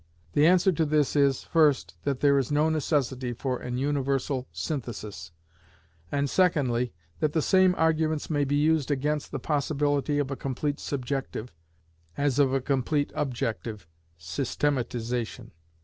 The 0.33 0.47
answer 0.47 0.71
to 0.71 0.83
this 0.83 1.15
is, 1.15 1.43
first, 1.43 1.93
that 2.05 2.21
there 2.21 2.39
is 2.39 2.51
no 2.51 2.69
necessity 2.69 3.33
for 3.33 3.59
an 3.59 3.77
universal 3.77 4.47
synthesis; 4.51 5.31
and 6.11 6.27
secondly, 6.27 6.91
that 7.19 7.33
the 7.33 7.41
same 7.43 7.75
arguments 7.77 8.27
may 8.27 8.43
be 8.43 8.55
used 8.55 8.89
against 8.89 9.31
the 9.31 9.37
possibility 9.37 10.17
of 10.17 10.31
a 10.31 10.35
complete 10.35 10.79
subjective, 10.79 11.53
as 12.17 12.39
of 12.39 12.51
a 12.51 12.61
complete 12.61 13.11
objective 13.13 13.85
systematization. 14.17 15.51